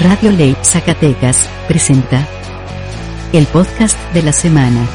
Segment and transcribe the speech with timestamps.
[0.00, 2.26] Radio Ley Zacatecas presenta
[3.34, 4.86] el podcast de la semana.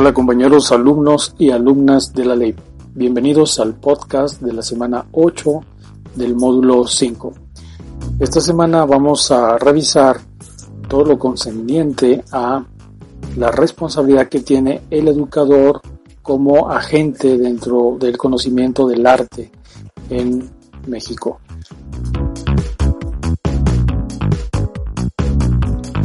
[0.00, 2.54] Hola compañeros alumnos y alumnas de la ley.
[2.94, 5.60] Bienvenidos al podcast de la semana 8
[6.14, 7.34] del módulo 5.
[8.18, 10.18] Esta semana vamos a revisar
[10.88, 12.64] todo lo concerniente a
[13.36, 15.82] la responsabilidad que tiene el educador
[16.22, 19.52] como agente dentro del conocimiento del arte
[20.08, 20.48] en
[20.86, 21.40] México.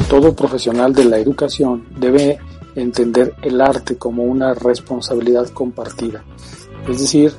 [0.09, 2.39] Todo profesional de la educación debe
[2.75, 6.23] entender el arte como una responsabilidad compartida.
[6.87, 7.33] Es decir,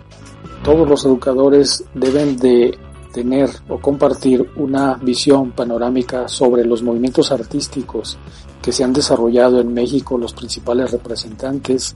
[0.65, 2.77] todos los educadores deben de
[3.13, 8.19] tener o compartir una visión panorámica sobre los movimientos artísticos
[8.61, 11.95] que se han desarrollado en México los principales representantes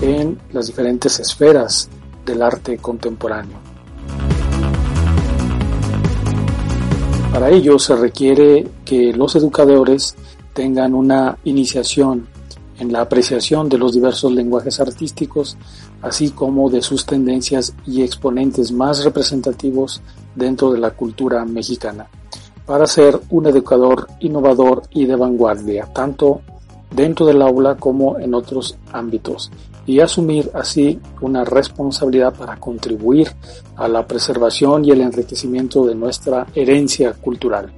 [0.00, 1.88] en las diferentes esferas
[2.24, 3.58] del arte contemporáneo.
[7.32, 10.16] Para ello se requiere que los educadores
[10.52, 12.26] tengan una iniciación
[12.80, 15.56] en la apreciación de los diversos lenguajes artísticos,
[16.00, 20.00] así como de sus tendencias y exponentes más representativos
[20.34, 22.08] dentro de la cultura mexicana,
[22.64, 26.40] para ser un educador innovador y de vanguardia, tanto
[26.90, 29.50] dentro del aula como en otros ámbitos,
[29.84, 33.28] y asumir así una responsabilidad para contribuir
[33.76, 37.72] a la preservación y el enriquecimiento de nuestra herencia cultural.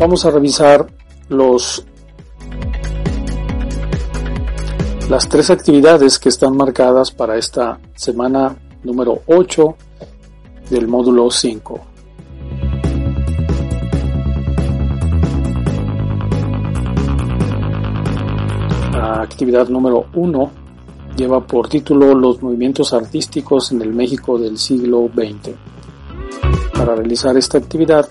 [0.00, 0.86] Vamos a revisar
[1.28, 1.84] los
[5.08, 9.76] las tres actividades que están marcadas para esta semana número 8
[10.70, 11.80] del módulo 5.
[18.94, 20.50] La actividad número 1
[21.16, 25.54] lleva por título Los movimientos artísticos en el México del siglo XX.
[26.76, 28.08] Para realizar esta actividad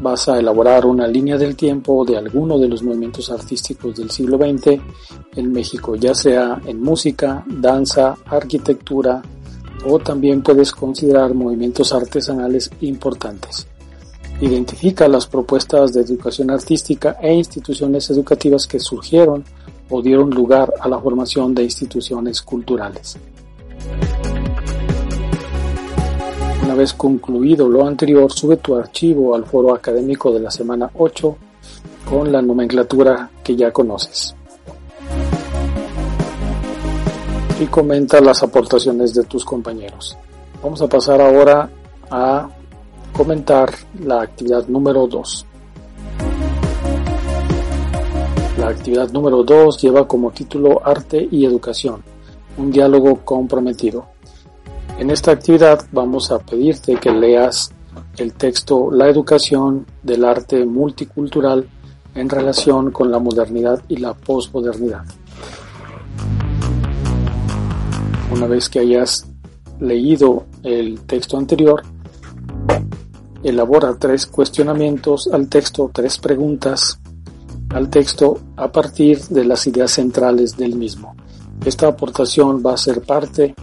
[0.00, 4.36] vas a elaborar una línea del tiempo de alguno de los movimientos artísticos del siglo
[4.36, 4.80] XX
[5.36, 9.22] en México, ya sea en música, danza, arquitectura
[9.84, 13.66] o también puedes considerar movimientos artesanales importantes.
[14.40, 19.44] Identifica las propuestas de educación artística e instituciones educativas que surgieron
[19.88, 23.16] o dieron lugar a la formación de instituciones culturales.
[26.76, 31.36] Vez concluido lo anterior, sube tu archivo al foro académico de la semana 8
[32.08, 34.34] con la nomenclatura que ya conoces.
[37.58, 40.16] Y comenta las aportaciones de tus compañeros.
[40.62, 41.68] Vamos a pasar ahora
[42.10, 42.48] a
[43.12, 45.46] comentar la actividad número 2.
[48.58, 52.02] La actividad número 2 lleva como título Arte y Educación,
[52.58, 54.15] un diálogo comprometido.
[54.98, 57.70] En esta actividad vamos a pedirte que leas
[58.16, 61.68] el texto La educación del arte multicultural
[62.14, 65.04] en relación con la modernidad y la posmodernidad.
[68.32, 69.26] Una vez que hayas
[69.80, 71.82] leído el texto anterior,
[73.42, 76.98] elabora tres cuestionamientos al texto, tres preguntas
[77.68, 81.14] al texto a partir de las ideas centrales del mismo.
[81.66, 83.54] Esta aportación va a ser parte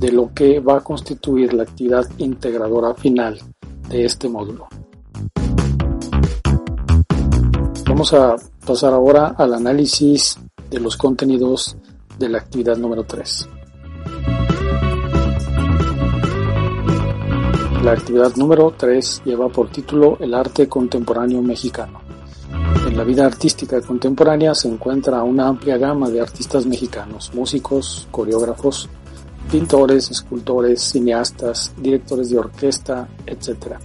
[0.00, 3.38] de lo que va a constituir la actividad integradora final
[3.88, 4.68] de este módulo.
[7.86, 10.38] Vamos a pasar ahora al análisis
[10.70, 11.76] de los contenidos
[12.18, 13.48] de la actividad número 3.
[17.82, 22.00] La actividad número 3 lleva por título El arte contemporáneo mexicano.
[22.86, 28.88] En la vida artística contemporánea se encuentra una amplia gama de artistas mexicanos, músicos, coreógrafos,
[29.50, 33.76] pintores, escultores, cineastas, directores de orquesta, etc.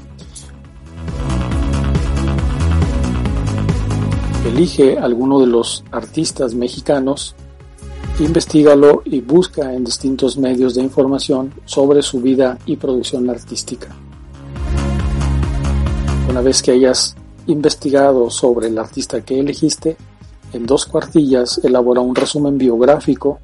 [4.45, 7.35] Elige alguno de los artistas mexicanos,
[8.19, 13.87] investigalo y busca en distintos medios de información sobre su vida y producción artística.
[16.29, 17.15] Una vez que hayas
[17.47, 19.95] investigado sobre el artista que elegiste,
[20.51, 23.39] en dos cuartillas elabora un resumen biográfico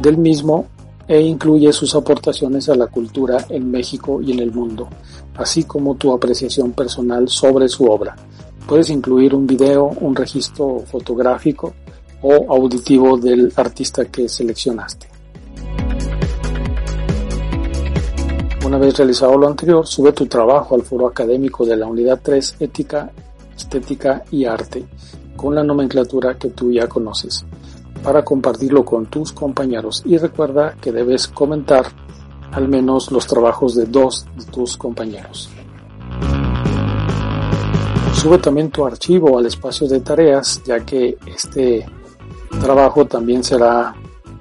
[0.00, 0.66] del mismo
[1.06, 4.88] e incluye sus aportaciones a la cultura en México y en el mundo,
[5.36, 8.16] así como tu apreciación personal sobre su obra.
[8.66, 11.74] Puedes incluir un video, un registro fotográfico
[12.22, 15.08] o auditivo del artista que seleccionaste.
[18.64, 22.56] Una vez realizado lo anterior, sube tu trabajo al foro académico de la Unidad 3
[22.60, 23.10] Ética,
[23.54, 24.86] Estética y Arte
[25.36, 27.44] con la nomenclatura que tú ya conoces
[28.04, 31.86] para compartirlo con tus compañeros y recuerda que debes comentar
[32.52, 35.48] al menos los trabajos de dos de tus compañeros.
[38.12, 41.84] Sube también tu archivo al espacio de tareas ya que este
[42.60, 43.94] trabajo también será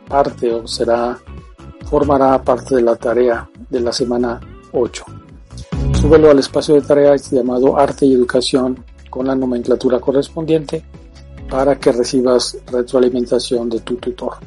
[0.07, 1.17] parte o será
[1.89, 4.39] formará parte de la tarea de la semana
[4.73, 5.05] 8.
[5.99, 10.83] Súbelo al espacio de tareas llamado Arte y Educación con la nomenclatura correspondiente
[11.53, 14.37] para que recibas retroalimentación de tu tutor.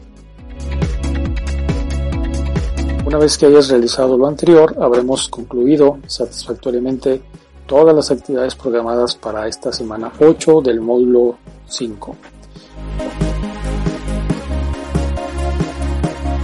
[3.07, 7.23] Una vez que hayas realizado lo anterior, habremos concluido satisfactoriamente
[7.65, 11.39] todas las actividades programadas para esta semana 8 del módulo
[11.69, 12.17] 5.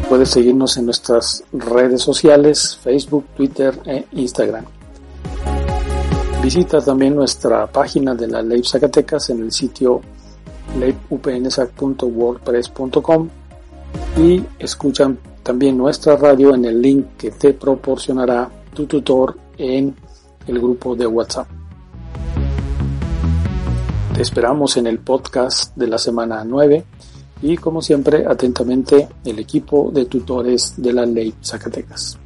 [0.09, 4.65] Puedes seguirnos en nuestras redes sociales, Facebook, Twitter e Instagram.
[6.41, 10.01] Visita también nuestra página de la Ley Zacatecas en el sitio
[10.79, 13.29] leipupnsac.wordpress.com
[14.19, 19.95] y escuchan también nuestra radio en el link que te proporcionará tu tutor en
[20.47, 21.49] el grupo de WhatsApp.
[24.15, 26.85] Te esperamos en el podcast de la semana 9
[27.43, 32.19] y como siempre atentamente el equipo de tutores de la ley Zacatecas.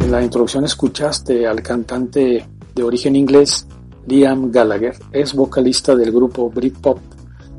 [0.00, 3.66] En la introducción escuchaste al cantante de origen inglés
[4.06, 6.98] Liam Gallagher es vocalista del grupo Britpop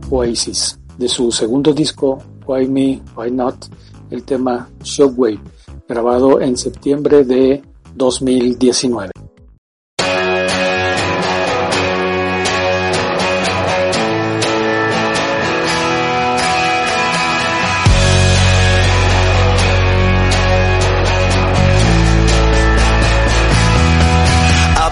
[0.10, 0.80] Oasis.
[0.98, 3.66] De su segundo disco, Why Me, Why Not,
[4.10, 5.40] el tema Shockwave,
[5.88, 7.62] grabado en septiembre de
[7.96, 9.12] 2019.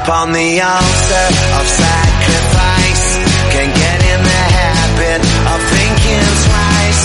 [0.10, 1.28] on the altar
[1.60, 3.06] of sacrifice.
[3.54, 7.04] Can't get in the habit of thinking twice.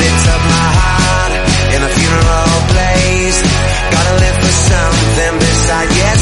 [0.00, 1.34] Lit up my heart
[1.74, 3.38] in a funeral blaze.
[3.92, 6.19] Gotta live for something beside yes.